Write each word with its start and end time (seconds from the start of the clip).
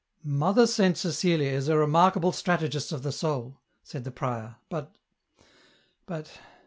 "Mother 0.23 0.65
Saint 0.65 0.97
Cecilia 0.97 1.51
is 1.51 1.67
a 1.67 1.77
remarkable 1.77 2.31
strategist 2.31 2.91
of 2.91 3.03
the 3.03 3.11
soul," 3.11 3.59
said 3.83 4.03
the 4.03 4.09
prior," 4.09 4.55
but... 4.71 4.95
but 6.07 6.39